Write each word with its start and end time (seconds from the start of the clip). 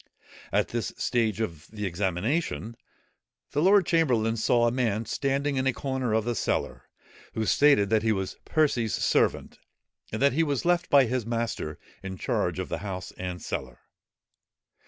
At 0.51 0.69
this 0.69 0.91
stage 0.97 1.39
of 1.41 1.67
the 1.67 1.85
examination, 1.85 2.75
the 3.51 3.61
lord 3.61 3.85
chamberlain 3.85 4.35
saw 4.35 4.65
a 4.65 4.71
man 4.71 5.05
standing 5.05 5.57
in 5.57 5.67
a 5.67 5.73
corner 5.73 6.11
of 6.13 6.25
the 6.25 6.33
cellar, 6.33 6.89
who 7.35 7.45
stated 7.45 7.91
that 7.91 8.01
he 8.01 8.11
was 8.11 8.35
Percy's 8.43 8.95
servant, 8.95 9.59
and 10.11 10.19
that 10.19 10.33
he 10.33 10.41
was 10.41 10.65
left 10.65 10.89
by 10.89 11.05
his 11.05 11.27
master 11.27 11.77
in 12.01 12.17
charge 12.17 12.57
of 12.57 12.67
the 12.67 12.79
house 12.79 13.11
and 13.15 13.43
cellar. 13.43 13.77